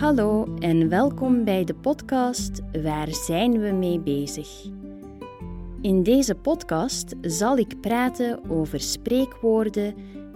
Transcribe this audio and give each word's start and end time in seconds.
Hallo 0.00 0.54
en 0.58 0.88
welkom 0.88 1.44
bij 1.44 1.64
de 1.64 1.74
podcast 1.74 2.60
Waar 2.82 3.14
zijn 3.14 3.60
we 3.60 3.70
mee 3.70 4.00
bezig? 4.00 4.64
In 5.80 6.02
deze 6.02 6.34
podcast 6.34 7.14
zal 7.20 7.56
ik 7.56 7.80
praten 7.80 8.50
over 8.50 8.80
spreekwoorden 8.80 9.94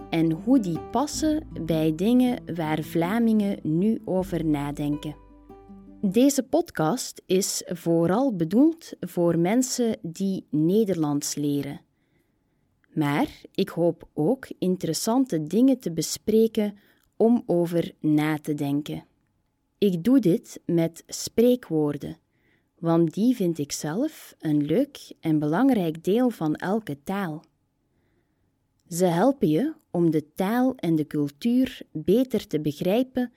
en 0.09 0.31
hoe 0.31 0.59
die 0.59 0.79
passen 0.79 1.47
bij 1.65 1.95
dingen 1.95 2.55
waar 2.55 2.83
Vlamingen 2.83 3.59
nu 3.63 4.01
over 4.03 4.45
nadenken. 4.45 5.15
Deze 6.01 6.43
podcast 6.43 7.21
is 7.25 7.63
vooral 7.65 8.35
bedoeld 8.35 8.93
voor 8.99 9.39
mensen 9.39 9.97
die 10.01 10.45
Nederlands 10.49 11.35
leren. 11.35 11.81
Maar 12.93 13.27
ik 13.51 13.69
hoop 13.69 14.09
ook 14.13 14.47
interessante 14.59 15.43
dingen 15.43 15.79
te 15.79 15.91
bespreken 15.91 16.77
om 17.17 17.43
over 17.45 17.91
na 17.99 18.37
te 18.37 18.53
denken. 18.53 19.03
Ik 19.77 20.03
doe 20.03 20.19
dit 20.19 20.61
met 20.65 21.03
spreekwoorden, 21.07 22.17
want 22.79 23.13
die 23.13 23.35
vind 23.35 23.57
ik 23.57 23.71
zelf 23.71 24.35
een 24.39 24.65
leuk 24.65 25.11
en 25.19 25.39
belangrijk 25.39 26.03
deel 26.03 26.29
van 26.29 26.55
elke 26.55 27.03
taal. 27.03 27.43
Ze 28.89 29.05
helpen 29.05 29.49
je 29.49 29.73
om 29.91 30.11
de 30.11 30.33
taal 30.33 30.75
en 30.75 30.95
de 30.95 31.07
cultuur 31.07 31.81
beter 31.91 32.47
te 32.47 32.61
begrijpen 32.61 33.31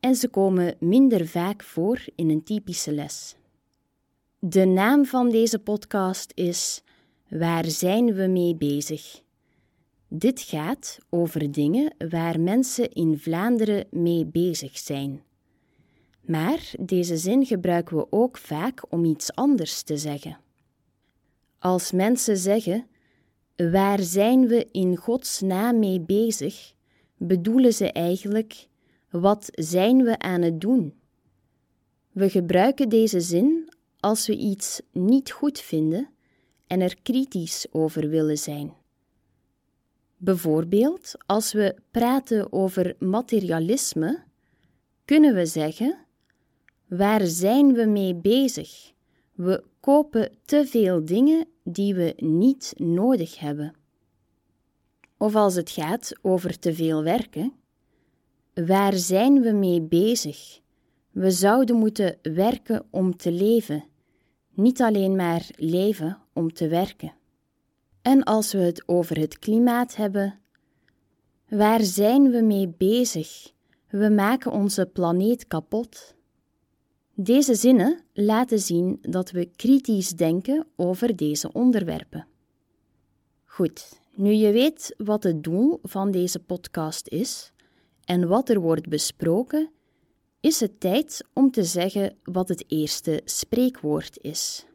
en 0.00 0.14
ze 0.14 0.28
komen 0.28 0.76
minder 0.80 1.26
vaak 1.26 1.62
voor 1.62 2.04
in 2.14 2.30
een 2.30 2.42
typische 2.42 2.92
les. 2.92 3.36
De 4.38 4.64
naam 4.64 5.04
van 5.04 5.30
deze 5.30 5.58
podcast 5.58 6.32
is 6.34 6.82
Waar 7.28 7.64
zijn 7.64 8.14
we 8.14 8.26
mee 8.26 8.56
bezig? 8.56 9.22
Dit 10.08 10.40
gaat 10.40 10.98
over 11.10 11.52
dingen 11.52 11.94
waar 12.10 12.40
mensen 12.40 12.92
in 12.92 13.18
Vlaanderen 13.18 13.86
mee 13.90 14.26
bezig 14.26 14.78
zijn. 14.78 15.22
Maar 16.20 16.72
deze 16.80 17.16
zin 17.16 17.46
gebruiken 17.46 17.96
we 17.96 18.06
ook 18.10 18.38
vaak 18.38 18.92
om 18.92 19.04
iets 19.04 19.34
anders 19.34 19.82
te 19.82 19.96
zeggen. 19.96 20.38
Als 21.58 21.92
mensen 21.92 22.36
zeggen: 22.36 22.86
Waar 23.56 24.00
zijn 24.00 24.46
we 24.46 24.68
in 24.72 24.96
Gods 24.96 25.40
naam 25.40 25.78
mee 25.78 26.00
bezig? 26.00 26.72
bedoelen 27.16 27.72
ze 27.72 27.92
eigenlijk: 27.92 28.66
Wat 29.10 29.48
zijn 29.50 30.02
we 30.02 30.18
aan 30.18 30.42
het 30.42 30.60
doen? 30.60 30.94
We 32.12 32.30
gebruiken 32.30 32.88
deze 32.88 33.20
zin 33.20 33.72
als 34.00 34.26
we 34.26 34.36
iets 34.36 34.80
niet 34.92 35.30
goed 35.30 35.60
vinden 35.60 36.08
en 36.66 36.80
er 36.80 36.96
kritisch 37.02 37.66
over 37.70 38.08
willen 38.08 38.38
zijn. 38.38 38.72
Bijvoorbeeld, 40.16 41.14
als 41.26 41.52
we 41.52 41.74
praten 41.90 42.52
over 42.52 42.96
materialisme, 42.98 44.22
kunnen 45.04 45.34
we 45.34 45.46
zeggen: 45.46 46.06
Waar 46.90 47.26
zijn 47.26 47.72
we 47.72 47.84
mee 47.84 48.14
bezig? 48.14 48.92
We 49.32 49.64
kopen 49.80 50.36
te 50.44 50.66
veel 50.66 51.04
dingen 51.04 51.46
die 51.64 51.94
we 51.94 52.14
niet 52.16 52.72
nodig 52.76 53.38
hebben. 53.38 53.74
Of 55.16 55.34
als 55.34 55.54
het 55.54 55.70
gaat 55.70 56.12
over 56.22 56.58
te 56.58 56.74
veel 56.74 57.02
werken, 57.02 57.52
waar 58.54 58.92
zijn 58.92 59.40
we 59.40 59.52
mee 59.52 59.82
bezig? 59.82 60.60
We 61.10 61.30
zouden 61.30 61.76
moeten 61.76 62.18
werken 62.22 62.86
om 62.90 63.16
te 63.16 63.32
leven, 63.32 63.84
niet 64.54 64.82
alleen 64.82 65.16
maar 65.16 65.46
leven 65.56 66.18
om 66.32 66.52
te 66.52 66.68
werken. 66.68 67.14
En 68.02 68.22
als 68.22 68.52
we 68.52 68.58
het 68.58 68.82
over 68.86 69.18
het 69.18 69.38
klimaat 69.38 69.96
hebben, 69.96 70.38
waar 71.48 71.82
zijn 71.82 72.30
we 72.30 72.42
mee 72.42 72.68
bezig? 72.68 73.52
We 73.88 74.08
maken 74.08 74.52
onze 74.52 74.86
planeet 74.86 75.46
kapot. 75.46 76.18
Deze 77.22 77.54
zinnen 77.54 78.00
laten 78.12 78.58
zien 78.58 78.98
dat 79.00 79.30
we 79.30 79.50
kritisch 79.56 80.10
denken 80.10 80.66
over 80.76 81.16
deze 81.16 81.52
onderwerpen. 81.52 82.26
Goed, 83.44 84.00
nu 84.14 84.32
je 84.32 84.52
weet 84.52 84.94
wat 84.96 85.22
het 85.22 85.42
doel 85.44 85.78
van 85.82 86.10
deze 86.10 86.38
podcast 86.38 87.08
is 87.08 87.52
en 88.04 88.28
wat 88.28 88.48
er 88.48 88.60
wordt 88.60 88.88
besproken, 88.88 89.70
is 90.40 90.60
het 90.60 90.80
tijd 90.80 91.24
om 91.32 91.50
te 91.50 91.64
zeggen 91.64 92.16
wat 92.24 92.48
het 92.48 92.64
eerste 92.66 93.20
spreekwoord 93.24 94.18
is. 94.20 94.66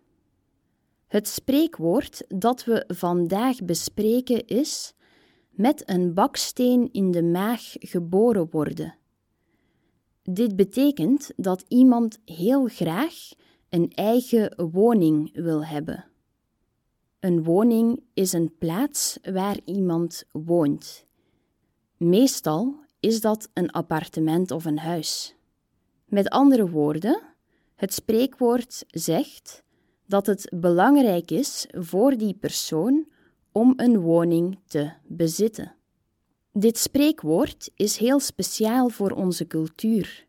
Het 1.08 1.28
spreekwoord 1.28 2.24
dat 2.28 2.64
we 2.64 2.84
vandaag 2.88 3.64
bespreken 3.64 4.46
is: 4.48 4.94
met 5.50 5.90
een 5.90 6.14
baksteen 6.14 6.90
in 6.92 7.12
de 7.12 7.24
maag 7.24 7.62
geboren 7.80 8.48
worden. 8.52 8.96
Dit 10.30 10.56
betekent 10.56 11.31
dat 11.36 11.66
iemand 11.68 12.19
heel 12.25 12.68
graag 12.68 13.13
een 13.69 13.91
eigen 13.91 14.69
woning 14.72 15.30
wil 15.34 15.66
hebben. 15.66 16.06
Een 17.19 17.44
woning 17.44 18.03
is 18.13 18.34
een 18.34 18.58
plaats 18.58 19.19
waar 19.31 19.59
iemand 19.66 20.24
woont. 20.31 21.06
Meestal 21.97 22.75
is 23.00 23.22
dat 23.22 23.50
een 23.53 23.72
appartement 23.72 24.52
of 24.52 24.66
een 24.66 24.80
huis. 24.80 25.36
Met 26.06 26.30
andere 26.30 26.69
woorden, 26.69 27.22
het 27.75 27.94
spreekwoord 27.94 28.84
zegt 28.88 29.63
dat 30.06 30.25
het 30.25 30.52
belangrijk 30.56 31.31
is 31.31 31.68
voor 31.72 32.18
die 32.18 32.34
persoon 32.34 33.07
om 33.52 33.74
een 33.75 34.00
woning 34.00 34.59
te 34.68 34.92
bezitten. 35.07 35.75
Dit 36.58 36.78
spreekwoord 36.78 37.72
is 37.76 37.98
heel 37.98 38.20
speciaal 38.20 38.90
voor 38.90 39.12
onze 39.12 39.48
cultuur. 39.48 40.28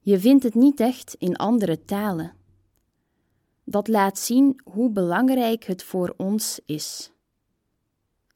Je 0.00 0.18
vindt 0.18 0.42
het 0.42 0.54
niet 0.54 0.80
echt 0.80 1.14
in 1.18 1.36
andere 1.36 1.84
talen. 1.84 2.32
Dat 3.64 3.88
laat 3.88 4.18
zien 4.18 4.60
hoe 4.64 4.90
belangrijk 4.90 5.64
het 5.64 5.82
voor 5.82 6.14
ons 6.16 6.60
is. 6.66 7.12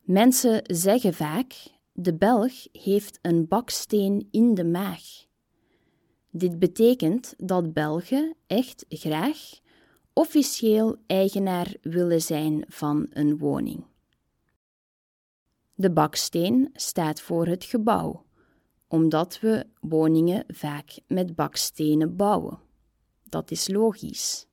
Mensen 0.02 0.60
zeggen 0.64 1.14
vaak: 1.14 1.54
de 1.92 2.14
Belg 2.14 2.52
heeft 2.72 3.18
een 3.22 3.48
baksteen 3.48 4.28
in 4.30 4.54
de 4.54 4.64
maag. 4.64 5.02
Dit 6.30 6.58
betekent 6.58 7.34
dat 7.36 7.72
Belgen 7.72 8.36
echt 8.46 8.84
graag 8.88 9.38
officieel 10.12 10.96
eigenaar 11.06 11.76
willen 11.82 12.22
zijn 12.22 12.64
van 12.68 13.06
een 13.10 13.38
woning. 13.38 13.84
De 15.78 15.90
baksteen 15.90 16.70
staat 16.72 17.20
voor 17.20 17.46
het 17.46 17.64
gebouw, 17.64 18.24
omdat 18.88 19.40
we 19.40 19.66
woningen 19.80 20.44
vaak 20.48 20.98
met 21.06 21.34
bakstenen 21.34 22.16
bouwen. 22.16 22.58
Dat 23.24 23.50
is 23.50 23.68
logisch. 23.68 24.46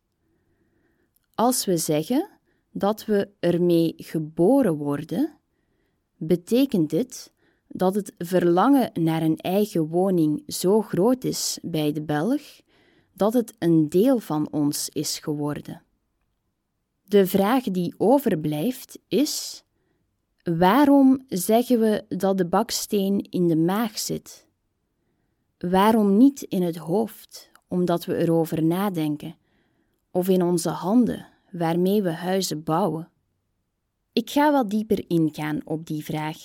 Als 1.36 1.66
we 1.66 1.78
zeggen 1.78 2.30
dat 2.72 3.06
we 3.06 3.30
ermee 3.40 3.94
geboren 3.98 4.76
worden, 4.76 5.38
betekent 6.18 6.90
dit 6.90 7.34
dat 7.68 7.96
het 7.96 8.14
verlangen 8.18 8.92
naar 8.94 9.22
een 9.22 9.38
eigen 9.38 9.88
woning 9.88 10.44
zo 10.48 10.82
groot 10.82 11.24
is 11.24 11.60
bij 11.62 11.92
de 11.92 12.02
Belg 12.02 12.42
dat 13.14 13.34
het 13.34 13.54
een 13.60 13.90
deel 13.90 14.20
van 14.20 14.52
ons 14.52 14.90
is 14.90 15.20
geworden. 15.20 15.84
De 17.04 17.28
vraag 17.28 17.64
die 17.64 17.94
overblijft 17.98 19.00
is: 19.08 19.64
waarom 20.44 21.26
zeggen 21.28 21.80
we 21.80 22.06
dat 22.08 22.38
de 22.38 22.46
baksteen 22.46 23.28
in 23.30 23.48
de 23.48 23.56
maag 23.56 24.00
zit? 24.00 24.48
Waarom 25.58 26.18
niet 26.18 26.42
in 26.42 26.62
het 26.62 26.76
hoofd, 26.76 27.52
omdat 27.68 28.06
we 28.06 28.18
erover 28.18 28.64
nadenken, 28.64 29.36
of 30.12 30.30
in 30.30 30.44
onze 30.44 30.70
handen, 30.70 31.28
waarmee 31.52 32.02
we 32.02 32.12
huizen 32.12 32.64
bouwen? 32.64 33.10
Ik 34.14 34.30
ga 34.30 34.52
wat 34.52 34.70
dieper 34.70 35.04
ingaan 35.08 35.60
op 35.66 35.86
die 35.86 36.04
vraag. 36.04 36.38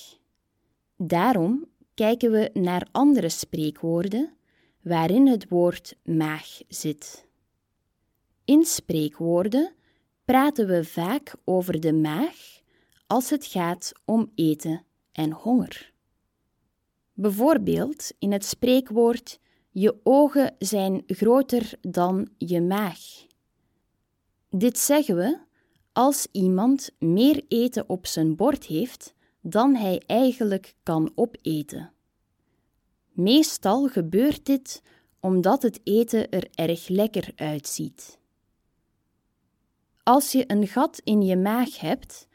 Daarom 0.97 1.67
kijken 1.95 2.31
we 2.31 2.51
naar 2.53 2.89
andere 2.93 3.29
spreekwoorden 3.29 4.33
waarin 4.83 5.27
het 5.27 5.49
woord 5.49 5.97
maag 6.05 6.61
zit. 6.69 7.27
In 8.45 8.65
spreekwoorden 8.65 9.73
praten 10.25 10.67
we 10.67 10.85
vaak 10.85 11.35
over 11.45 11.81
de 11.81 11.93
maag 11.93 12.58
als 13.09 13.31
het 13.31 13.47
gaat 13.47 13.93
om 14.05 14.33
eten 14.35 14.85
en 15.13 15.33
honger. 15.33 15.93
Bijvoorbeeld 17.13 18.13
in 18.19 18.33
het 18.33 18.45
spreekwoord 18.45 19.41
je 19.71 19.97
ogen 20.03 20.55
zijn 20.59 21.03
groter 21.07 21.73
dan 21.81 22.29
je 22.37 22.61
maag. 22.61 22.99
Dit 24.51 24.79
zeggen 24.79 25.17
we 25.17 25.39
als 25.93 26.27
iemand 26.33 26.91
meer 26.99 27.45
eten 27.49 27.89
op 27.89 28.07
zijn 28.07 28.37
bord 28.37 28.65
heeft 28.65 29.15
dan 29.41 29.75
hij 29.75 30.03
eigenlijk 30.07 30.75
kan 30.83 31.13
opeten. 31.15 31.93
Meestal 33.13 33.89
gebeurt 33.89 34.47
dit 34.47 34.83
omdat 35.21 35.63
het 35.63 35.81
eten 35.85 36.31
er 36.31 36.49
erg 36.55 36.89
lekker 36.89 37.33
uitziet. 37.37 38.19
Als 40.03 40.33
je 40.33 40.45
een 40.47 40.67
gat 40.67 41.01
in 41.05 41.23
je 41.23 41.37
maag 41.37 41.81
hebt, 41.81 42.28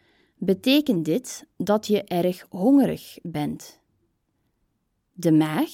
betekent 0.45 1.05
dit 1.05 1.47
dat 1.57 1.87
je 1.87 2.03
erg 2.03 2.45
hongerig 2.49 3.17
bent. 3.21 3.79
De 5.13 5.31
maag 5.31 5.71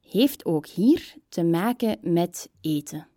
heeft 0.00 0.44
ook 0.44 0.66
hier 0.66 1.14
te 1.28 1.44
maken 1.44 1.98
met 2.02 2.50
eten. 2.60 3.08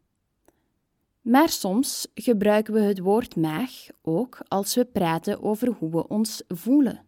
Maar 1.21 1.49
soms 1.49 2.07
gebruiken 2.13 2.73
we 2.73 2.79
het 2.79 2.99
woord 2.99 3.35
maag 3.35 3.87
ook 4.01 4.41
als 4.47 4.75
we 4.75 4.85
praten 4.85 5.41
over 5.41 5.67
hoe 5.67 5.89
we 5.89 6.07
ons 6.07 6.43
voelen. 6.47 7.05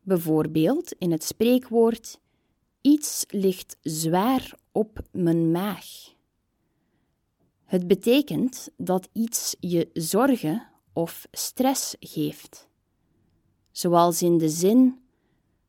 Bijvoorbeeld 0.00 0.92
in 0.98 1.10
het 1.10 1.24
spreekwoord: 1.24 2.20
Iets 2.80 3.24
ligt 3.28 3.76
zwaar 3.80 4.54
op 4.72 5.00
mijn 5.10 5.50
maag. 5.50 5.86
Het 7.64 7.86
betekent 7.86 8.68
dat 8.76 9.08
iets 9.12 9.56
je 9.60 9.90
zorgen 9.92 10.68
of 10.92 11.26
stress 11.30 11.96
geeft. 12.00 12.70
Zoals 13.72 14.22
in 14.22 14.38
de 14.38 14.48
zin: 14.48 14.98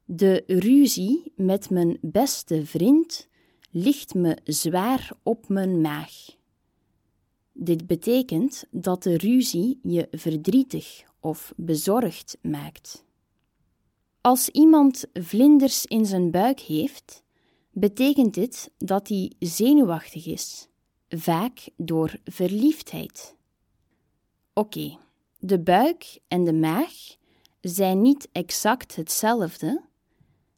De 0.05 0.43
ruzie 0.47 1.31
met 1.35 1.69
mijn 1.69 1.97
beste 2.01 2.65
vriend 2.65 3.27
ligt 3.71 4.13
me 4.13 4.37
zwaar 4.43 5.11
op 5.23 5.49
mijn 5.49 5.81
maag. 5.81 6.11
Dit 7.53 7.87
betekent 7.87 8.65
dat 8.71 9.03
de 9.03 9.17
ruzie 9.17 9.79
je 9.83 10.07
verdrietig 10.11 11.03
of 11.19 11.53
bezorgd 11.55 12.37
maakt. 12.41 13.05
Als 14.21 14.49
iemand 14.49 15.05
vlinders 15.13 15.85
in 15.85 16.05
zijn 16.05 16.31
buik 16.31 16.59
heeft, 16.59 17.23
betekent 17.71 18.33
dit 18.33 18.71
dat 18.77 19.07
hij 19.07 19.31
zenuwachtig 19.39 20.25
is, 20.25 20.67
vaak 21.09 21.69
door 21.77 22.19
verliefdheid. 22.25 23.35
Oké, 24.53 24.97
de 25.39 25.59
buik 25.59 26.19
en 26.27 26.43
de 26.43 26.53
maag 26.53 26.91
zijn 27.63 28.01
niet 28.01 28.29
exact 28.31 28.95
hetzelfde, 28.95 29.81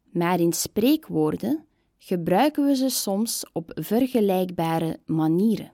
maar 0.02 0.40
in 0.40 0.52
spreekwoorden 0.52 1.66
gebruiken 1.98 2.66
we 2.66 2.76
ze 2.76 2.88
soms 2.88 3.44
op 3.52 3.70
vergelijkbare 3.74 5.00
manieren. 5.04 5.72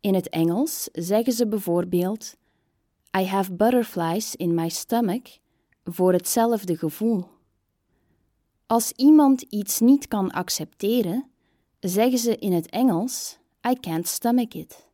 In 0.00 0.14
het 0.14 0.28
Engels 0.28 0.88
zeggen 0.92 1.32
ze 1.32 1.46
bijvoorbeeld: 1.46 2.36
I 3.18 3.24
have 3.24 3.52
butterflies 3.52 4.36
in 4.36 4.54
my 4.54 4.68
stomach 4.68 5.38
voor 5.84 6.12
hetzelfde 6.12 6.76
gevoel. 6.76 7.24
Als 8.66 8.92
iemand 8.92 9.42
iets 9.42 9.80
niet 9.80 10.08
kan 10.08 10.30
accepteren, 10.30 11.30
zeggen 11.80 12.18
ze 12.18 12.36
in 12.36 12.52
het 12.52 12.70
Engels: 12.70 13.38
I 13.70 13.80
can't 13.80 14.06
stomach 14.06 14.52
it. 14.52 14.89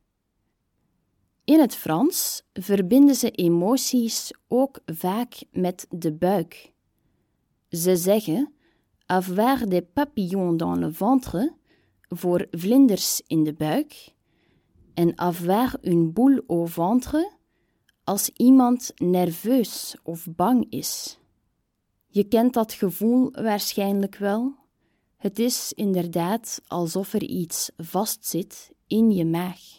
In 1.47 1.61
het 1.61 1.75
Frans 1.75 2.43
verbinden 2.53 3.15
ze 3.15 3.31
emoties 3.31 4.33
ook 4.49 4.81
vaak 4.87 5.35
met 5.53 5.87
de 5.91 6.13
buik. 6.13 6.73
Ze 7.69 7.97
zeggen 7.97 8.53
avoir 9.07 9.69
des 9.69 9.83
papillons 9.93 10.57
dans 10.57 10.79
le 10.79 10.93
ventre 10.93 11.55
voor 12.09 12.47
vlinders 12.51 13.23
in 13.27 13.45
de 13.45 13.53
buik 13.53 14.15
en 14.95 15.15
avoir 15.15 15.77
une 15.83 16.11
boule 16.11 16.45
au 16.47 16.69
ventre 16.69 17.33
als 18.05 18.29
iemand 18.29 18.93
nerveus 18.95 19.97
of 20.03 20.27
bang 20.31 20.67
is. 20.71 21.19
Je 22.07 22.25
kent 22.25 22.55
dat 22.55 22.73
gevoel 22.73 23.31
waarschijnlijk 23.31 24.17
wel. 24.17 24.55
Het 25.17 25.39
is 25.39 25.73
inderdaad 25.73 26.63
alsof 26.67 27.13
er 27.13 27.23
iets 27.23 27.71
vastzit 27.77 28.73
in 28.87 29.11
je 29.11 29.25
maag. 29.25 29.76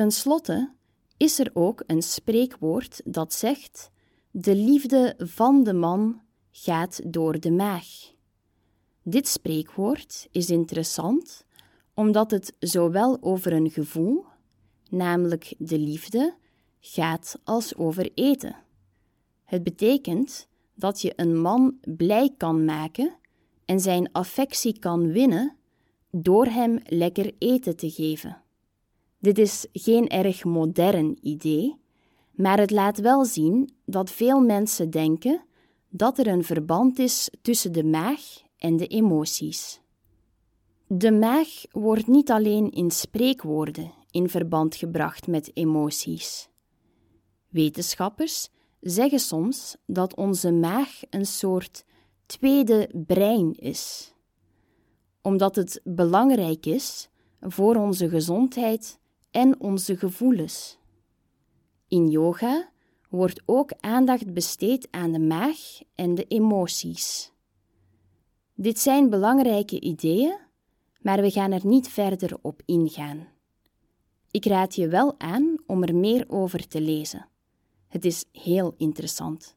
Ten 0.00 0.10
slotte 0.10 0.72
is 1.16 1.38
er 1.38 1.50
ook 1.52 1.82
een 1.86 2.02
spreekwoord 2.02 3.00
dat 3.04 3.32
zegt: 3.34 3.90
De 4.30 4.54
liefde 4.54 5.14
van 5.18 5.64
de 5.64 5.72
man 5.72 6.20
gaat 6.50 7.00
door 7.12 7.40
de 7.40 7.50
maag. 7.50 7.86
Dit 9.02 9.28
spreekwoord 9.28 10.28
is 10.30 10.50
interessant 10.50 11.44
omdat 11.94 12.30
het 12.30 12.52
zowel 12.58 13.18
over 13.20 13.52
een 13.52 13.70
gevoel, 13.70 14.24
namelijk 14.90 15.54
de 15.58 15.78
liefde, 15.78 16.34
gaat 16.80 17.38
als 17.44 17.76
over 17.76 18.10
eten. 18.14 18.56
Het 19.44 19.62
betekent 19.62 20.48
dat 20.74 21.00
je 21.00 21.12
een 21.16 21.40
man 21.40 21.78
blij 21.80 22.34
kan 22.36 22.64
maken 22.64 23.16
en 23.64 23.80
zijn 23.80 24.12
affectie 24.12 24.78
kan 24.78 25.12
winnen 25.12 25.56
door 26.10 26.46
hem 26.46 26.78
lekker 26.84 27.32
eten 27.38 27.76
te 27.76 27.90
geven. 27.90 28.42
Dit 29.20 29.38
is 29.38 29.66
geen 29.72 30.08
erg 30.08 30.44
modern 30.44 31.18
idee, 31.22 31.76
maar 32.30 32.58
het 32.58 32.70
laat 32.70 32.98
wel 32.98 33.24
zien 33.24 33.72
dat 33.84 34.10
veel 34.10 34.40
mensen 34.40 34.90
denken 34.90 35.44
dat 35.88 36.18
er 36.18 36.26
een 36.26 36.44
verband 36.44 36.98
is 36.98 37.30
tussen 37.42 37.72
de 37.72 37.84
maag 37.84 38.20
en 38.56 38.76
de 38.76 38.86
emoties. 38.86 39.80
De 40.86 41.12
maag 41.12 41.48
wordt 41.70 42.06
niet 42.06 42.30
alleen 42.30 42.70
in 42.70 42.90
spreekwoorden 42.90 43.92
in 44.10 44.28
verband 44.28 44.74
gebracht 44.74 45.26
met 45.26 45.50
emoties. 45.54 46.48
Wetenschappers 47.48 48.48
zeggen 48.80 49.20
soms 49.20 49.76
dat 49.86 50.16
onze 50.16 50.52
maag 50.52 51.00
een 51.10 51.26
soort 51.26 51.84
tweede 52.26 52.90
brein 53.06 53.52
is, 53.52 54.14
omdat 55.22 55.56
het 55.56 55.80
belangrijk 55.84 56.66
is 56.66 57.08
voor 57.40 57.76
onze 57.76 58.08
gezondheid 58.08 58.99
en 59.30 59.60
onze 59.60 59.96
gevoelens. 59.96 60.78
In 61.88 62.08
yoga 62.08 62.70
wordt 63.08 63.42
ook 63.46 63.72
aandacht 63.80 64.32
besteed 64.32 64.88
aan 64.90 65.12
de 65.12 65.18
maag 65.18 65.58
en 65.94 66.14
de 66.14 66.24
emoties. 66.24 67.32
Dit 68.54 68.78
zijn 68.78 69.10
belangrijke 69.10 69.80
ideeën, 69.80 70.38
maar 71.00 71.20
we 71.20 71.30
gaan 71.30 71.52
er 71.52 71.66
niet 71.66 71.88
verder 71.88 72.38
op 72.42 72.62
ingaan. 72.64 73.28
Ik 74.30 74.44
raad 74.44 74.74
je 74.74 74.88
wel 74.88 75.14
aan 75.18 75.56
om 75.66 75.82
er 75.82 75.94
meer 75.94 76.24
over 76.28 76.68
te 76.68 76.80
lezen. 76.80 77.28
Het 77.88 78.04
is 78.04 78.24
heel 78.32 78.74
interessant. 78.76 79.54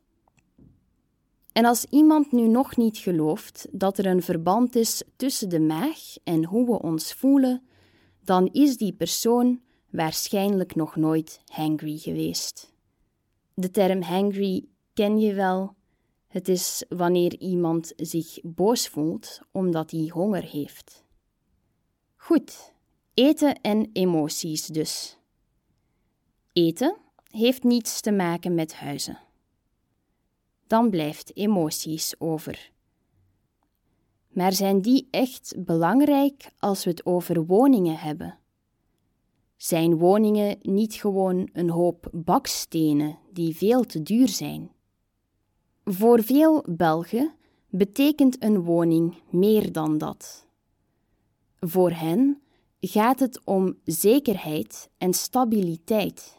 En 1.52 1.66
als 1.66 1.86
iemand 1.90 2.31
nu 2.31 2.48
nog 2.48 2.78
niet 2.78 2.98
gelooft 2.98 3.68
dat 3.72 3.98
er 3.98 4.06
een 4.06 4.22
verband 4.22 4.75
is 4.75 5.04
tussen 5.16 5.50
de 5.50 5.60
maag 5.60 6.16
en 6.24 6.46
hoe 6.46 6.66
we 6.66 6.81
ons 6.81 7.14
voelen, 7.14 7.62
dan 8.24 8.50
is 8.52 8.78
die 8.78 8.94
persoon 8.94 9.62
waarschijnlijk 9.90 10.75
nog 10.75 10.96
nooit 10.96 11.42
hangry 11.46 11.98
geweest. 11.98 12.74
De 13.54 13.72
term 13.72 14.02
hangry 14.02 14.66
ken 14.94 15.20
je 15.20 15.34
wel. 15.34 15.75
Het 16.28 16.48
is 16.48 16.86
wanneer 16.90 17.40
iemand 17.40 17.94
zich 17.96 18.40
boos 18.44 18.88
voelt 18.88 19.40
omdat 19.52 19.92
hij 19.92 20.10
honger 20.14 20.44
heeft. 20.44 21.04
Goed, 22.15 22.74
eten 23.13 23.62
en 23.62 23.89
emoties 23.94 24.65
dus. 24.65 25.18
Eten 26.53 26.98
heeft 27.30 27.63
niets 27.63 28.01
te 28.01 28.12
maken 28.12 28.53
met 28.56 28.74
huizen. 28.74 29.20
Dan 30.68 30.89
blijft 30.89 31.36
emoties 31.38 32.20
over. 32.20 32.72
Maar 34.34 34.54
zijn 34.54 34.82
die 34.82 35.08
echt 35.12 35.54
belangrijk 35.58 36.52
als 36.60 36.84
we 36.84 36.90
het 36.90 37.06
over 37.06 37.46
woningen 37.46 37.98
hebben? 37.98 38.38
Zijn 39.56 39.98
woningen 39.98 40.58
niet 40.62 40.94
gewoon 40.94 41.50
een 41.54 41.70
hoop 41.70 42.10
bakstenen 42.12 43.18
die 43.32 43.56
veel 43.56 43.84
te 43.84 44.02
duur 44.02 44.28
zijn? 44.28 44.72
Voor 45.84 46.24
veel 46.24 46.66
Belgen 46.70 47.34
betekent 47.70 48.44
een 48.44 48.63
woning 48.63 49.22
meer 49.30 49.72
dan 49.72 49.98
dat. 49.98 50.48
Voor 51.60 51.92
hen 51.92 52.42
gaat 52.80 53.20
het 53.20 53.42
om 53.46 53.78
zekerheid 53.84 54.90
en 54.98 55.13
stabiliteit. 55.13 56.38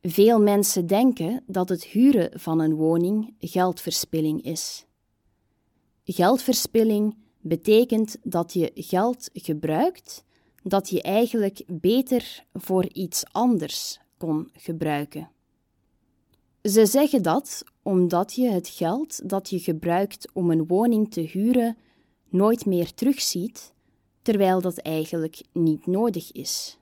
Veel 0.00 0.40
mensen 0.40 0.86
denken 0.86 1.42
dat 1.46 1.68
het 1.68 1.84
huren 1.84 2.40
van 2.40 2.60
een 2.60 2.74
woning 2.74 3.34
geldverspilling 3.38 4.42
is. 4.42 4.86
Geldverspilling 6.04 7.16
betekent 7.40 8.16
dat 8.22 8.52
je 8.52 8.70
geld 8.74 9.30
gebruikt 9.32 10.24
dat 10.62 10.88
je 10.88 11.02
eigenlijk 11.02 11.62
beter 11.66 12.44
voor 12.52 12.88
iets 12.92 13.24
anders 13.32 14.00
kon 14.16 14.48
gebruiken. 14.52 15.30
Ze 16.62 16.86
zeggen 16.86 17.22
dat 17.22 17.64
omdat 17.82 18.34
je 18.34 18.50
het 18.50 18.68
geld 18.68 19.28
dat 19.28 19.50
je 19.50 19.58
gebruikt 19.58 20.32
om 20.32 20.50
een 20.50 20.66
woning 20.66 21.10
te 21.10 21.20
huren 21.20 21.76
nooit 22.28 22.66
meer 22.66 22.94
terugziet, 22.94 23.72
terwijl 24.22 24.60
dat 24.60 24.78
eigenlijk 24.78 25.42
niet 25.52 25.86
nodig 25.86 26.32
is. 26.32 26.78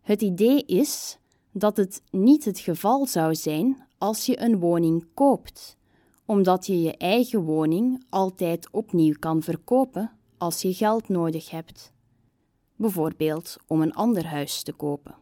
Het 0.00 0.22
idee 0.22 0.64
is 0.64 1.18
dat 1.52 1.76
het 1.76 2.02
niet 2.10 2.44
het 2.44 2.58
geval 2.58 3.06
zou 3.06 3.34
zijn 3.34 3.86
als 3.98 4.26
je 4.26 4.40
een 4.40 4.58
woning 4.58 5.06
koopt, 5.14 5.76
omdat 6.26 6.66
je 6.66 6.82
je 6.82 6.96
eigen 6.96 7.40
woning 7.42 8.04
altijd 8.08 8.68
opnieuw 8.70 9.14
kan 9.18 9.42
verkopen 9.42 10.10
als 10.38 10.62
je 10.62 10.74
geld 10.74 11.08
nodig 11.08 11.50
hebt, 11.50 11.92
bijvoorbeeld 12.76 13.56
om 13.66 13.82
een 13.82 13.94
ander 13.94 14.26
huis 14.26 14.62
te 14.62 14.72
kopen. 14.72 15.14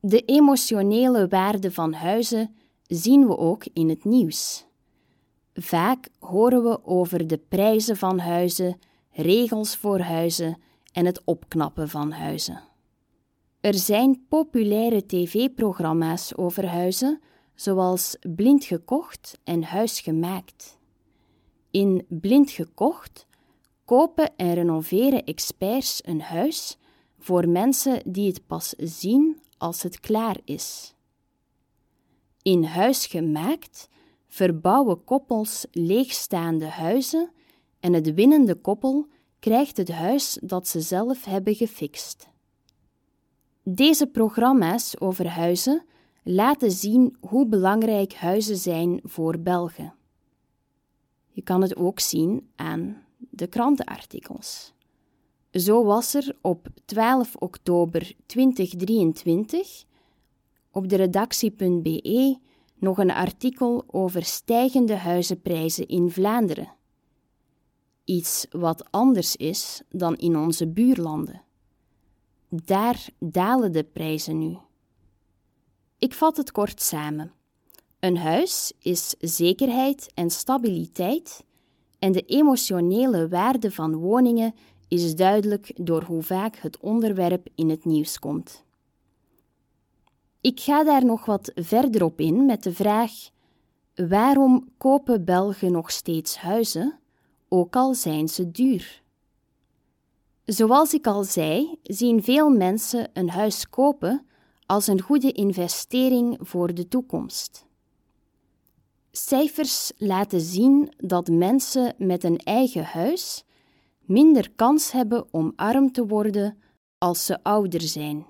De 0.00 0.20
emotionele 0.20 1.28
waarde 1.28 1.72
van 1.72 1.92
huizen 1.92 2.56
zien 2.82 3.26
we 3.26 3.36
ook 3.38 3.64
in 3.72 3.88
het 3.88 4.04
nieuws. 4.04 4.66
Vaak 5.54 6.08
horen 6.18 6.62
we 6.62 6.84
over 6.84 7.26
de 7.26 7.38
prijzen 7.38 7.96
van 7.96 8.18
huizen, 8.18 8.78
regels 9.10 9.76
voor 9.76 9.98
huizen 9.98 10.58
en 10.92 11.06
het 11.06 11.22
opknappen 11.24 11.88
van 11.88 12.10
huizen. 12.10 12.62
Er 13.60 13.74
zijn 13.74 14.26
populaire 14.28 15.06
tv-programma's 15.06 16.36
over 16.36 16.66
huizen, 16.66 17.20
zoals 17.56 18.16
Blind 18.34 18.64
gekocht 18.64 19.38
en 19.44 19.62
Huis 19.62 20.00
gemaakt. 20.00 20.78
In 21.70 22.04
Blind 22.08 22.50
gekocht 22.50 23.26
kopen 23.84 24.36
en 24.36 24.54
renoveren 24.54 25.24
experts 25.24 26.00
een 26.04 26.20
huis 26.20 26.78
voor 27.18 27.48
mensen 27.48 28.12
die 28.12 28.26
het 28.26 28.46
pas 28.46 28.74
zien 28.78 29.40
als 29.58 29.82
het 29.82 30.00
klaar 30.00 30.36
is. 30.44 30.94
In 32.42 32.64
Huis 32.64 33.06
gemaakt 33.06 33.88
verbouwen 34.28 35.04
koppels 35.04 35.66
leegstaande 35.70 36.66
huizen 36.66 37.30
en 37.80 37.92
het 37.92 38.14
winnende 38.14 38.54
koppel 38.54 39.06
krijgt 39.38 39.76
het 39.76 39.90
huis 39.90 40.38
dat 40.42 40.68
ze 40.68 40.80
zelf 40.80 41.24
hebben 41.24 41.54
gefixt. 41.54 42.28
Deze 43.62 44.06
programma's 44.06 45.00
over 45.00 45.28
huizen 45.28 45.84
laten 46.28 46.70
zien 46.70 47.16
hoe 47.20 47.46
belangrijk 47.46 48.14
huizen 48.14 48.56
zijn 48.56 49.00
voor 49.02 49.38
Belgen. 49.38 49.94
Je 51.28 51.42
kan 51.42 51.62
het 51.62 51.76
ook 51.76 52.00
zien 52.00 52.48
aan 52.56 53.02
de 53.30 53.46
krantenartikels. 53.46 54.72
Zo 55.50 55.84
was 55.84 56.14
er 56.14 56.36
op 56.40 56.68
12 56.84 57.36
oktober 57.36 58.12
2023 58.26 59.84
op 60.70 60.88
de 60.88 60.96
redactie.be 60.96 62.38
nog 62.74 62.98
een 62.98 63.10
artikel 63.10 63.84
over 63.86 64.24
stijgende 64.24 64.96
huizenprijzen 64.96 65.88
in 65.88 66.10
Vlaanderen. 66.10 66.72
Iets 68.04 68.46
wat 68.50 68.90
anders 68.90 69.36
is 69.36 69.82
dan 69.88 70.16
in 70.16 70.36
onze 70.36 70.66
buurlanden. 70.66 71.42
Daar 72.48 73.08
dalen 73.18 73.72
de 73.72 73.84
prijzen 73.84 74.38
nu. 74.38 74.56
Ik 75.98 76.14
vat 76.14 76.36
het 76.36 76.52
kort 76.52 76.82
samen. 76.82 77.32
Een 78.00 78.16
huis 78.16 78.72
is 78.78 79.14
zekerheid 79.18 80.10
en 80.14 80.30
stabiliteit, 80.30 81.44
en 81.98 82.12
de 82.12 82.22
emotionele 82.22 83.28
waarde 83.28 83.70
van 83.70 83.94
woningen 83.94 84.54
is 84.88 85.14
duidelijk 85.14 85.72
door 85.76 86.02
hoe 86.02 86.22
vaak 86.22 86.56
het 86.56 86.78
onderwerp 86.78 87.48
in 87.54 87.68
het 87.68 87.84
nieuws 87.84 88.18
komt. 88.18 88.64
Ik 90.40 90.60
ga 90.60 90.84
daar 90.84 91.04
nog 91.04 91.24
wat 91.24 91.52
verder 91.54 92.04
op 92.04 92.20
in 92.20 92.46
met 92.46 92.62
de 92.62 92.72
vraag: 92.72 93.12
waarom 93.94 94.68
kopen 94.78 95.24
Belgen 95.24 95.72
nog 95.72 95.90
steeds 95.90 96.36
huizen, 96.36 96.98
ook 97.48 97.76
al 97.76 97.94
zijn 97.94 98.28
ze 98.28 98.50
duur? 98.50 99.02
Zoals 100.44 100.94
ik 100.94 101.06
al 101.06 101.24
zei, 101.24 101.78
zien 101.82 102.22
veel 102.22 102.50
mensen 102.50 103.08
een 103.12 103.30
huis 103.30 103.68
kopen 103.68 104.26
als 104.66 104.86
een 104.86 105.00
goede 105.00 105.32
investering 105.32 106.38
voor 106.40 106.74
de 106.74 106.88
toekomst. 106.88 107.66
Cijfers 109.10 109.92
laten 109.96 110.40
zien 110.40 110.92
dat 110.96 111.28
mensen 111.28 111.94
met 111.98 112.24
een 112.24 112.38
eigen 112.38 112.84
huis 112.84 113.44
minder 114.00 114.50
kans 114.56 114.92
hebben 114.92 115.26
om 115.30 115.52
arm 115.56 115.92
te 115.92 116.06
worden 116.06 116.58
als 116.98 117.26
ze 117.26 117.42
ouder 117.42 117.80
zijn. 117.80 118.26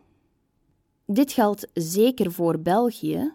Dit 1.07 1.33
geldt 1.33 1.69
zeker 1.75 2.33
voor 2.33 2.61
België, 2.61 3.35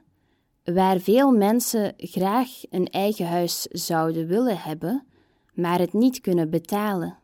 waar 0.63 0.99
veel 0.99 1.31
mensen 1.31 1.93
graag 1.97 2.49
een 2.69 2.87
eigen 2.87 3.27
huis 3.27 3.61
zouden 3.61 4.27
willen 4.27 4.57
hebben, 4.57 5.05
maar 5.53 5.79
het 5.79 5.93
niet 5.93 6.21
kunnen 6.21 6.49
betalen. 6.49 7.17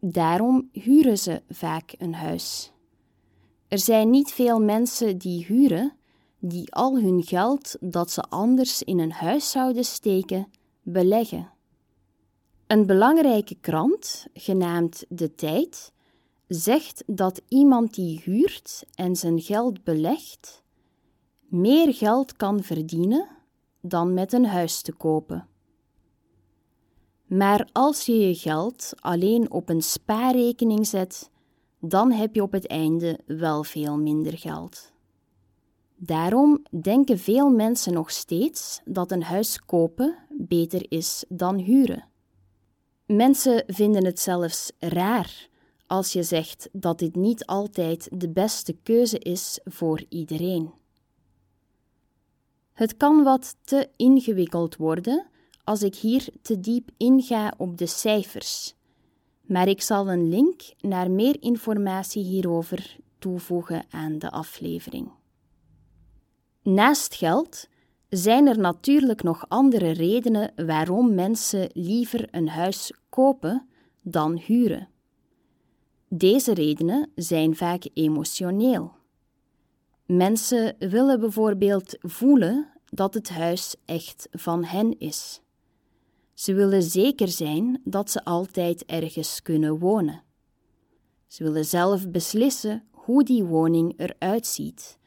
Daarom 0.00 0.68
huren 0.72 1.18
ze 1.18 1.42
vaak 1.48 1.94
een 1.98 2.14
huis. 2.14 2.72
Er 3.68 3.78
zijn 3.78 4.10
niet 4.10 4.32
veel 4.32 4.60
mensen 4.60 5.18
die 5.18 5.44
huren, 5.44 5.92
die 6.38 6.74
al 6.74 6.98
hun 6.98 7.22
geld 7.22 7.76
dat 7.80 8.10
ze 8.10 8.22
anders 8.22 8.82
in 8.82 8.98
een 8.98 9.12
huis 9.12 9.50
zouden 9.50 9.84
steken, 9.84 10.50
beleggen. 10.82 11.50
Een 12.66 12.86
belangrijke 12.86 13.56
krant, 13.60 14.26
genaamd 14.34 15.04
De 15.08 15.34
Tijd, 15.34 15.92
zegt 16.48 17.02
dat 17.06 17.42
iemand 17.48 17.94
die 17.94 18.20
huurt 18.24 18.84
en 18.94 19.16
zijn 19.16 19.40
geld 19.40 19.84
belegt, 19.84 20.62
meer 21.48 21.94
geld 21.94 22.36
kan 22.36 22.62
verdienen 22.62 23.28
dan 23.80 24.14
met 24.14 24.32
een 24.32 24.46
huis 24.46 24.80
te 24.80 24.92
kopen. 24.92 25.48
Maar 27.26 27.68
als 27.72 28.06
je 28.06 28.18
je 28.18 28.34
geld 28.34 28.92
alleen 28.96 29.50
op 29.50 29.68
een 29.68 29.82
spaarrekening 29.82 30.86
zet, 30.86 31.30
dan 31.80 32.12
heb 32.12 32.34
je 32.34 32.42
op 32.42 32.52
het 32.52 32.66
einde 32.66 33.20
wel 33.26 33.64
veel 33.64 33.98
minder 33.98 34.38
geld. 34.38 34.92
Daarom 35.96 36.62
denken 36.80 37.18
veel 37.18 37.50
mensen 37.50 37.92
nog 37.92 38.10
steeds 38.10 38.80
dat 38.84 39.10
een 39.10 39.22
huis 39.22 39.60
kopen 39.60 40.16
beter 40.30 40.86
is 40.88 41.24
dan 41.28 41.56
huren. 41.56 42.08
Mensen 43.06 43.64
vinden 43.66 44.04
het 44.04 44.20
zelfs 44.20 44.72
raar 44.78 45.48
als 45.86 46.12
je 46.12 46.22
zegt 46.22 46.68
dat 46.72 46.98
dit 46.98 47.14
niet 47.14 47.46
altijd 47.46 48.08
de 48.12 48.28
beste 48.28 48.76
keuze 48.82 49.18
is 49.18 49.60
voor 49.64 50.04
iedereen. 50.08 50.70
Het 52.72 52.96
kan 52.96 53.22
wat 53.22 53.56
te 53.64 53.88
ingewikkeld 53.96 54.76
worden 54.76 55.26
als 55.64 55.82
ik 55.82 55.94
hier 55.94 56.28
te 56.42 56.60
diep 56.60 56.90
inga 56.96 57.54
op 57.56 57.78
de 57.78 57.86
cijfers, 57.86 58.74
maar 59.46 59.68
ik 59.68 59.82
zal 59.82 60.10
een 60.10 60.28
link 60.28 60.62
naar 60.80 61.10
meer 61.10 61.36
informatie 61.40 62.22
hierover 62.22 62.96
toevoegen 63.18 63.84
aan 63.90 64.18
de 64.18 64.30
aflevering. 64.30 65.10
Naast 66.62 67.14
geld 67.14 67.68
zijn 68.08 68.46
er 68.46 68.58
natuurlijk 68.58 69.22
nog 69.22 69.48
andere 69.48 69.90
redenen 69.90 70.52
waarom 70.66 71.14
mensen 71.14 71.70
liever 71.72 72.28
een 72.30 72.48
huis 72.48 72.92
kopen 73.08 73.68
dan 74.02 74.36
huren. 74.36 74.88
Deze 76.08 76.54
redenen 76.54 77.10
zijn 77.14 77.56
vaak 77.56 77.88
emotioneel. 77.94 78.92
Mensen 80.06 80.76
willen 80.78 81.20
bijvoorbeeld 81.20 81.96
voelen 82.00 82.68
dat 82.84 83.14
het 83.14 83.28
huis 83.28 83.76
echt 83.84 84.28
van 84.30 84.64
hen 84.64 84.98
is. 84.98 85.40
Ze 86.36 86.54
willen 86.54 86.82
zeker 86.82 87.28
zijn 87.28 87.80
dat 87.84 88.10
ze 88.10 88.24
altijd 88.24 88.84
ergens 88.84 89.42
kunnen 89.42 89.78
wonen. 89.78 90.22
Ze 91.26 91.44
willen 91.44 91.64
zelf 91.64 92.08
beslissen 92.08 92.84
hoe 92.90 93.24
die 93.24 93.44
woning 93.44 93.94
eruit 93.96 94.46
ziet, 94.46 94.98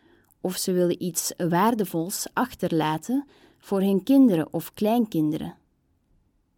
of 0.41 0.57
ze 0.57 0.71
willen 0.71 1.03
iets 1.03 1.33
waardevols 1.37 2.27
achterlaten 2.33 3.25
voor 3.59 3.81
hun 3.81 4.03
kinderen 4.03 4.53
of 4.53 4.73
kleinkinderen. 4.73 5.57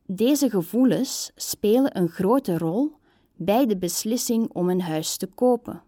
Deze 0.05 0.49
gevoelens 0.49 1.31
spelen 1.35 1.97
een 1.97 2.09
grote 2.09 2.57
rol 2.57 2.91
bij 3.35 3.65
de 3.65 3.77
beslissing 3.77 4.49
om 4.53 4.69
een 4.69 4.81
huis 4.81 5.17
te 5.17 5.27
kopen. 5.27 5.83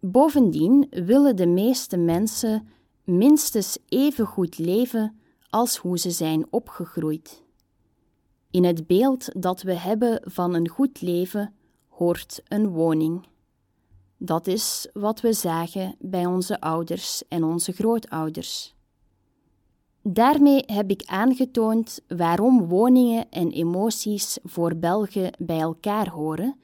Bovendien 0.00 0.86
willen 0.90 1.36
de 1.36 1.46
meeste 1.46 1.96
mensen 1.96 2.68
minstens 3.04 3.78
even 3.88 4.26
goed 4.26 4.58
leven 4.58 5.20
als 5.50 5.76
hoe 5.76 5.98
ze 5.98 6.10
zijn 6.10 6.46
opgegroeid. 6.50 7.44
In 8.56 8.64
het 8.64 8.86
beeld 8.86 9.42
dat 9.42 9.62
we 9.62 9.74
hebben 9.74 10.20
van 10.24 10.54
een 10.54 10.68
goed 10.68 11.00
leven 11.00 11.54
hoort 11.88 12.42
een 12.48 12.68
woning. 12.68 13.26
Dat 14.16 14.46
is 14.46 14.88
wat 14.92 15.20
we 15.20 15.32
zagen 15.32 15.96
bij 15.98 16.26
onze 16.26 16.60
ouders 16.60 17.22
en 17.28 17.44
onze 17.44 17.72
grootouders. 17.72 18.74
Daarmee 20.02 20.62
heb 20.66 20.90
ik 20.90 21.02
aangetoond 21.04 22.00
waarom 22.08 22.66
woningen 22.68 23.30
en 23.30 23.50
emoties 23.50 24.38
voor 24.44 24.76
Belgen 24.76 25.32
bij 25.38 25.60
elkaar 25.60 26.08
horen 26.08 26.60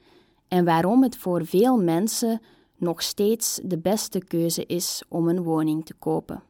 en 0.47 0.65
waarom 0.65 1.03
het 1.03 1.17
voor 1.17 1.45
veel 1.45 1.77
mensen 1.77 2.41
nog 2.77 3.01
steeds 3.01 3.59
de 3.63 3.77
beste 3.77 4.23
keuze 4.23 4.65
is 4.65 5.03
om 5.09 5.27
een 5.27 5.43
woning 5.43 5.85
te 5.85 5.93
kopen. 5.93 6.43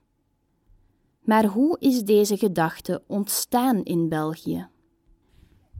Maar 1.22 1.46
hoe 1.46 1.78
is 1.80 2.04
deze 2.04 2.38
gedachte 2.38 3.04
ontstaan 3.08 3.84
in 3.84 4.10
België? 4.10 4.72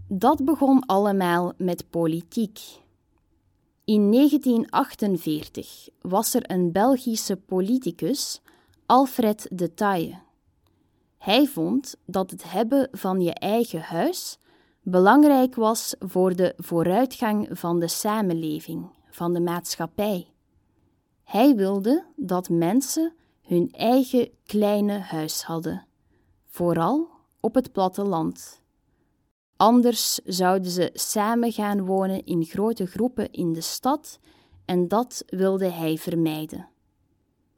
Dat 0.08 0.46
begon 0.46 0.86
allemaal 0.86 1.54
met 1.58 1.90
politiek. 1.90 2.60
In 3.86 4.12
1948 4.12 5.90
was 6.02 6.34
er 6.34 6.52
een 6.52 6.72
Belgische 6.72 7.36
politicus, 7.36 8.42
Alfred 8.86 9.48
de 9.52 9.74
Taille. 9.74 10.22
Hij 11.18 11.48
vond 11.48 11.96
dat 12.06 12.32
het 12.32 12.52
hebben 12.52 12.88
van 12.92 13.22
je 13.22 13.34
eigen 13.34 13.82
huis 13.82 14.40
belangrijk 14.82 15.56
was 15.56 15.96
voor 16.00 16.36
de 16.36 16.54
vooruitgang 16.58 17.48
van 17.52 17.80
de 17.80 17.88
samenleving, 17.88 18.90
van 19.10 19.34
de 19.34 19.40
maatschappij. 19.40 20.28
Hij 21.24 21.56
wilde 21.56 22.06
dat 22.16 22.50
mensen 22.50 23.14
hun 23.42 23.72
eigen 23.72 24.30
kleine 24.46 24.98
huis 25.00 25.44
hadden, 25.44 25.86
vooral 26.46 27.08
op 27.40 27.54
het 27.56 27.72
platteland. 27.72 28.63
Anders 29.64 30.16
zouden 30.16 30.72
ze 30.72 30.90
samen 30.94 31.52
gaan 31.52 31.86
wonen 31.86 32.26
in 32.26 32.44
grote 32.46 32.86
groepen 32.86 33.32
in 33.32 33.54
de 33.54 33.62
stad 33.62 34.20
en 34.66 34.88
dat 34.88 35.24
wilde 35.28 35.70
hij 35.70 35.98
vermijden. 35.98 36.70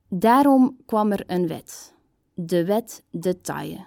Daarom 0.09 0.77
kwam 0.85 1.11
er 1.11 1.23
een 1.27 1.47
wet, 1.47 1.93
de 2.33 2.65
wet 2.65 3.03
de 3.09 3.41
Taille. 3.41 3.85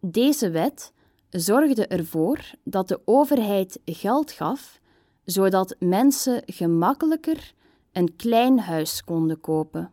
Deze 0.00 0.50
wet 0.50 0.92
zorgde 1.30 1.86
ervoor 1.86 2.50
dat 2.64 2.88
de 2.88 3.00
overheid 3.04 3.80
geld 3.84 4.32
gaf, 4.32 4.80
zodat 5.24 5.76
mensen 5.78 6.42
gemakkelijker 6.46 7.54
een 7.92 8.16
klein 8.16 8.58
huis 8.58 9.04
konden 9.04 9.40
kopen. 9.40 9.92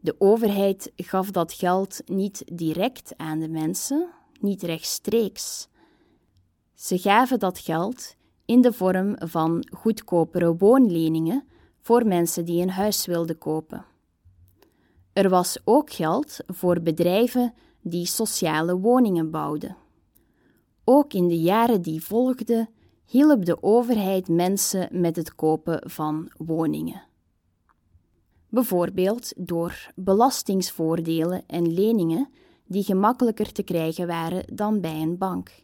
De 0.00 0.14
overheid 0.18 0.92
gaf 0.96 1.30
dat 1.30 1.52
geld 1.52 2.00
niet 2.06 2.42
direct 2.52 3.12
aan 3.16 3.38
de 3.38 3.48
mensen, 3.48 4.08
niet 4.40 4.62
rechtstreeks. 4.62 5.72
Ze 6.84 6.98
gaven 6.98 7.38
dat 7.38 7.58
geld 7.58 8.14
in 8.44 8.60
de 8.60 8.72
vorm 8.72 9.16
van 9.18 9.68
goedkopere 9.72 10.56
woonleningen 10.56 11.44
voor 11.80 12.06
mensen 12.06 12.44
die 12.44 12.62
een 12.62 12.70
huis 12.70 13.06
wilden 13.06 13.38
kopen. 13.38 13.84
Er 15.12 15.28
was 15.28 15.58
ook 15.64 15.92
geld 15.92 16.36
voor 16.46 16.80
bedrijven 16.80 17.54
die 17.80 18.06
sociale 18.06 18.78
woningen 18.78 19.30
bouwden. 19.30 19.76
Ook 20.84 21.12
in 21.12 21.28
de 21.28 21.40
jaren 21.40 21.82
die 21.82 22.04
volgden 22.04 22.68
hielp 23.04 23.44
de 23.44 23.62
overheid 23.62 24.28
mensen 24.28 24.88
met 25.00 25.16
het 25.16 25.34
kopen 25.34 25.90
van 25.90 26.30
woningen. 26.36 27.02
Bijvoorbeeld 28.48 29.32
door 29.36 29.92
belastingsvoordelen 29.94 31.42
en 31.46 31.74
leningen 31.74 32.28
die 32.66 32.82
gemakkelijker 32.82 33.52
te 33.52 33.62
krijgen 33.62 34.06
waren 34.06 34.56
dan 34.56 34.80
bij 34.80 35.00
een 35.00 35.18
bank. 35.18 35.62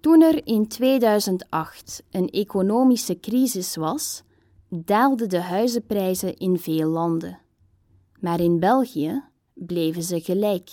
Toen 0.00 0.22
er 0.22 0.46
in 0.46 0.68
2008 0.68 2.02
een 2.10 2.28
economische 2.28 3.20
crisis 3.20 3.76
was, 3.76 4.22
daalden 4.68 5.28
de 5.28 5.40
huizenprijzen 5.40 6.36
in 6.36 6.58
veel 6.58 6.88
landen. 6.88 7.38
Maar 8.20 8.40
in 8.40 8.60
België 8.60 9.22
bleven 9.54 10.02
ze 10.02 10.20
gelijk. 10.20 10.70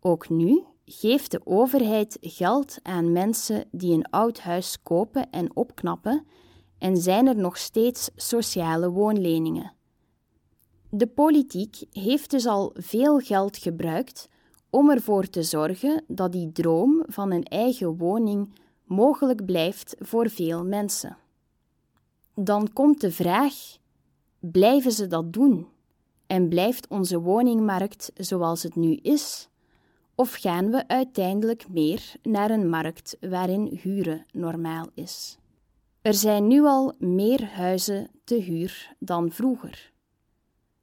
Ook 0.00 0.28
nu 0.28 0.64
geeft 0.84 1.30
de 1.30 1.40
overheid 1.44 2.18
geld 2.20 2.78
aan 2.82 3.12
mensen 3.12 3.64
die 3.70 3.92
een 3.92 4.10
oud 4.10 4.40
huis 4.40 4.82
kopen 4.82 5.30
en 5.30 5.56
opknappen 5.56 6.26
en 6.78 6.96
zijn 6.96 7.26
er 7.26 7.36
nog 7.36 7.58
steeds 7.58 8.10
sociale 8.16 8.90
woonleningen. 8.90 9.72
De 10.90 11.06
politiek 11.06 11.84
heeft 11.90 12.30
dus 12.30 12.46
al 12.46 12.74
veel 12.74 13.18
geld 13.18 13.56
gebruikt 13.56 14.28
om 14.70 14.90
ervoor 14.90 15.28
te 15.28 15.42
zorgen 15.42 16.04
dat 16.08 16.32
die 16.32 16.52
droom 16.52 17.02
van 17.06 17.32
een 17.32 17.44
eigen 17.44 17.96
woning 17.96 18.48
mogelijk 18.84 19.44
blijft 19.44 19.96
voor 19.98 20.30
veel 20.30 20.64
mensen. 20.64 21.16
Dan 22.34 22.72
komt 22.72 23.00
de 23.00 23.12
vraag: 23.12 23.54
blijven 24.38 24.92
ze 24.92 25.06
dat 25.06 25.32
doen? 25.32 25.66
En 26.26 26.48
blijft 26.48 26.88
onze 26.88 27.20
woningmarkt 27.20 28.10
zoals 28.14 28.62
het 28.62 28.74
nu 28.74 28.94
is? 28.94 29.48
Of 30.14 30.32
gaan 30.32 30.70
we 30.70 30.88
uiteindelijk 30.88 31.68
meer 31.68 32.14
naar 32.22 32.50
een 32.50 32.68
markt 32.68 33.16
waarin 33.20 33.78
huren 33.82 34.26
normaal 34.32 34.86
is? 34.94 35.38
Er 36.02 36.14
zijn 36.14 36.46
nu 36.46 36.64
al 36.64 36.94
meer 36.98 37.44
huizen 37.44 38.10
te 38.24 38.34
huur 38.34 38.94
dan 38.98 39.30
vroeger. 39.30 39.92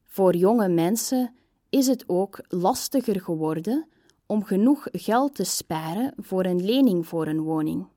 Voor 0.03 0.35
jonge 0.35 0.67
mensen 0.67 1.35
is 1.73 1.87
het 1.87 2.03
ook 2.07 2.39
lastiger 2.47 3.21
geworden 3.21 3.87
om 4.25 4.43
genoeg 4.43 4.87
geld 4.91 5.35
te 5.35 5.43
sparen 5.43 6.13
voor 6.17 6.45
een 6.45 6.65
lening 6.65 7.07
voor 7.07 7.27
een 7.27 7.41
woning. 7.41 7.87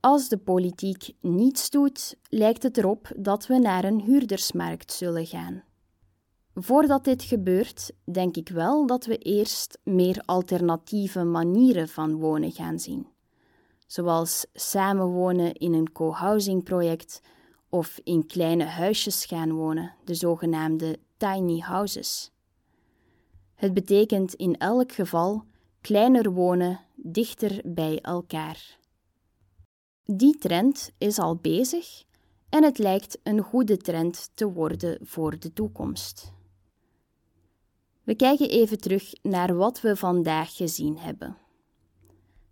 Als 0.00 0.28
de 0.28 0.38
politiek 0.38 1.12
niets 1.20 1.70
doet, 1.70 2.16
lijkt 2.28 2.62
het 2.62 2.76
erop 2.76 3.12
dat 3.16 3.46
we 3.46 3.58
naar 3.58 3.84
een 3.84 4.00
huurdersmarkt 4.00 4.92
zullen 4.92 5.26
gaan. 5.26 5.62
Voordat 6.54 7.04
dit 7.04 7.22
gebeurt, 7.22 7.92
denk 8.04 8.36
ik 8.36 8.48
wel 8.48 8.86
dat 8.86 9.04
we 9.04 9.18
eerst 9.18 9.78
meer 9.84 10.22
alternatieve 10.24 11.24
manieren 11.24 11.88
van 11.88 12.14
wonen 12.14 12.52
gaan 12.52 12.78
zien, 12.78 13.06
zoals 13.86 14.46
samenwonen 14.52 15.52
in 15.54 15.72
een 15.72 15.92
co-housing 15.92 16.64
project 16.64 17.20
of 17.68 18.00
in 18.04 18.26
kleine 18.26 18.64
huisjes 18.64 19.24
gaan 19.24 19.52
wonen, 19.52 19.94
de 20.04 20.14
zogenaamde 20.14 20.98
tiny 21.16 21.58
houses. 21.58 22.31
Het 23.62 23.74
betekent 23.74 24.34
in 24.34 24.58
elk 24.58 24.92
geval 24.92 25.44
kleiner 25.80 26.32
wonen, 26.32 26.80
dichter 26.96 27.60
bij 27.64 28.00
elkaar. 28.00 28.78
Die 30.04 30.38
trend 30.38 30.90
is 30.98 31.18
al 31.18 31.36
bezig 31.36 32.04
en 32.48 32.64
het 32.64 32.78
lijkt 32.78 33.18
een 33.22 33.40
goede 33.40 33.76
trend 33.76 34.30
te 34.34 34.52
worden 34.52 34.98
voor 35.02 35.38
de 35.38 35.52
toekomst. 35.52 36.32
We 38.02 38.14
kijken 38.14 38.50
even 38.50 38.78
terug 38.78 39.12
naar 39.22 39.54
wat 39.54 39.80
we 39.80 39.96
vandaag 39.96 40.56
gezien 40.56 40.98
hebben. 40.98 41.36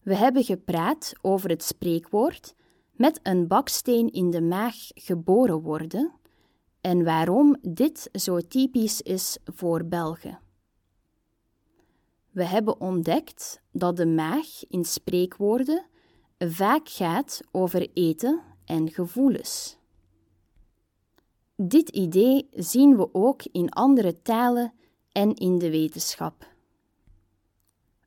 We 0.03 0.15
hebben 0.17 0.45
gepraat 0.45 1.13
over 1.21 1.51
het 1.51 1.63
spreekwoord 1.63 2.55
met 2.93 3.21
een 3.23 3.47
baksteen 3.47 4.13
in 4.13 4.31
de 4.31 4.43
maag 4.43 4.75
geboren 4.95 5.61
worden 5.61 6.13
en 6.81 7.05
waarom 7.05 7.57
dit 7.63 8.09
zo 8.13 8.41
typisch 8.41 9.01
is 9.01 9.39
voor 9.45 9.85
Belgen. 9.85 10.49
We 12.31 12.45
hebben 12.45 12.81
ontdekt 12.81 13.63
dat 13.73 13.97
de 13.97 14.07
maag 14.07 14.47
in 14.69 14.85
spreekwoorden 14.85 15.87
vaak 16.39 16.89
gaat 16.89 17.41
over 17.51 17.89
eten 17.95 18.41
en 18.65 18.91
gevoelens. 18.91 19.79
Dit 21.57 21.89
idee 21.89 22.49
zien 22.51 22.97
we 22.97 23.15
ook 23.15 23.43
in 23.53 23.71
andere 23.71 24.23
talen 24.23 24.73
en 25.13 25.35
in 25.35 25.59
de 25.59 25.71
wetenschap. 25.71 26.49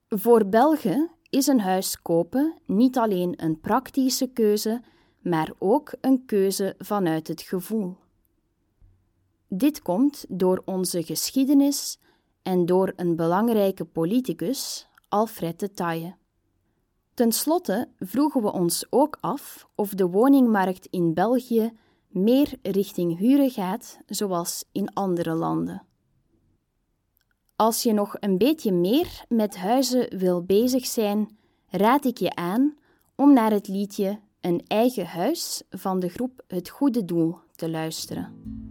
Voor 0.10 0.48
Belgen 0.48 1.12
is 1.30 1.48
een 1.48 1.60
huis 1.60 2.02
kopen 2.02 2.58
niet 2.66 2.98
alleen 2.98 3.44
een 3.44 3.60
praktische 3.60 4.28
keuze, 4.28 4.82
maar 5.22 5.52
ook 5.60 5.94
een 6.02 6.26
keuze 6.26 6.76
vanuit 6.78 7.28
het 7.28 7.42
gevoel. 7.42 7.98
Dit 9.48 9.82
komt 9.82 10.26
door 10.30 10.62
onze 10.66 11.04
geschiedenis 11.04 12.00
en 12.44 12.66
door 12.66 12.94
een 12.96 13.16
belangrijke 13.16 13.86
politicus, 13.86 14.88
Alfred 15.10 15.60
de 15.60 15.72
Taille. 15.72 16.16
Ten 17.14 17.32
slotte 17.32 17.90
vroegen 18.00 18.42
we 18.42 18.52
ons 18.52 18.86
ook 18.90 19.18
af 19.22 19.68
of 19.76 19.90
de 19.90 20.08
woningmarkt 20.08 20.86
in 20.86 21.14
België 21.14 21.72
meer 22.08 22.54
richting 22.62 23.18
huren 23.18 23.50
gaat, 23.50 24.00
zoals 24.06 24.66
in 24.72 24.94
andere 24.94 25.34
landen. 25.34 25.86
Als 27.56 27.84
je 27.84 27.94
nog 27.94 28.16
een 28.20 28.38
beetje 28.38 28.72
meer 28.72 29.26
met 29.28 29.58
huizen 29.58 30.18
wil 30.18 30.44
bezig 30.44 30.86
zijn, 30.86 31.38
raad 31.68 32.06
ik 32.06 32.18
je 32.18 32.36
aan 32.36 32.78
om 33.16 33.34
naar 33.34 33.52
het 33.52 33.68
liedje 33.68 34.20
Een 34.42 34.62
eigen 34.68 35.06
huis 35.06 35.64
van 35.70 36.00
de 36.00 36.10
groep 36.10 36.44
Het 36.48 36.70
Goede 36.70 37.06
Doel 37.06 37.38
te 37.56 37.70
luisteren. 37.70 38.63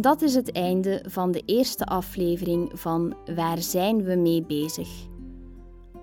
Dat 0.00 0.22
is 0.22 0.34
het 0.34 0.52
einde 0.52 1.04
van 1.08 1.30
de 1.30 1.42
eerste 1.46 1.84
aflevering 1.84 2.70
van 2.74 3.14
Waar 3.34 3.58
zijn 3.58 4.04
we 4.04 4.14
mee 4.14 4.42
bezig? 4.42 4.88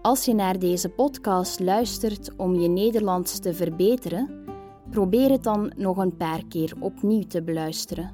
Als 0.01 0.25
je 0.25 0.33
naar 0.33 0.59
deze 0.59 0.89
podcast 0.89 1.59
luistert 1.59 2.35
om 2.37 2.55
je 2.59 2.67
Nederlands 2.67 3.39
te 3.39 3.53
verbeteren, 3.53 4.43
probeer 4.89 5.29
het 5.29 5.43
dan 5.43 5.71
nog 5.77 5.97
een 5.97 6.17
paar 6.17 6.41
keer 6.49 6.73
opnieuw 6.79 7.23
te 7.23 7.41
beluisteren. 7.41 8.11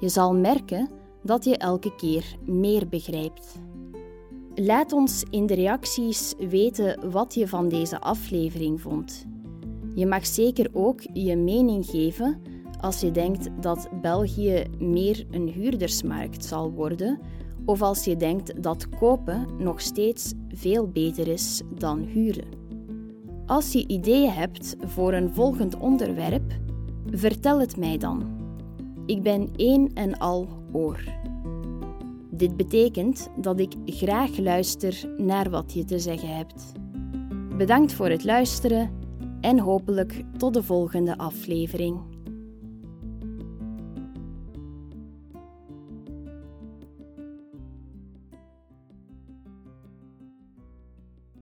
Je 0.00 0.08
zal 0.08 0.34
merken 0.34 0.88
dat 1.22 1.44
je 1.44 1.56
elke 1.56 1.94
keer 1.94 2.36
meer 2.44 2.88
begrijpt. 2.88 3.58
Laat 4.54 4.92
ons 4.92 5.24
in 5.30 5.46
de 5.46 5.54
reacties 5.54 6.34
weten 6.38 7.10
wat 7.10 7.34
je 7.34 7.48
van 7.48 7.68
deze 7.68 8.00
aflevering 8.00 8.80
vond. 8.80 9.26
Je 9.94 10.06
mag 10.06 10.26
zeker 10.26 10.70
ook 10.72 11.00
je 11.12 11.36
mening 11.36 11.86
geven 11.86 12.59
als 12.80 13.00
je 13.00 13.10
denkt 13.10 13.48
dat 13.60 13.88
België 14.00 14.64
meer 14.78 15.26
een 15.30 15.48
huurdersmarkt 15.48 16.44
zal 16.44 16.72
worden, 16.72 17.18
of 17.64 17.82
als 17.82 18.04
je 18.04 18.16
denkt 18.16 18.62
dat 18.62 18.88
kopen 18.88 19.46
nog 19.58 19.80
steeds 19.80 20.32
veel 20.48 20.88
beter 20.88 21.28
is 21.28 21.62
dan 21.78 21.98
huren. 21.98 22.58
Als 23.46 23.72
je 23.72 23.86
ideeën 23.86 24.30
hebt 24.30 24.76
voor 24.86 25.12
een 25.12 25.30
volgend 25.30 25.78
onderwerp, 25.78 26.52
vertel 27.10 27.60
het 27.60 27.76
mij 27.76 27.98
dan. 27.98 28.38
Ik 29.06 29.22
ben 29.22 29.48
één 29.56 29.92
en 29.94 30.18
al 30.18 30.48
oor. 30.72 31.04
Dit 32.30 32.56
betekent 32.56 33.30
dat 33.36 33.60
ik 33.60 33.74
graag 33.86 34.38
luister 34.38 35.14
naar 35.16 35.50
wat 35.50 35.72
je 35.72 35.84
te 35.84 35.98
zeggen 35.98 36.36
hebt. 36.36 36.72
Bedankt 37.56 37.92
voor 37.92 38.08
het 38.08 38.24
luisteren 38.24 38.90
en 39.40 39.58
hopelijk 39.58 40.24
tot 40.36 40.54
de 40.54 40.62
volgende 40.62 41.18
aflevering. 41.18 42.09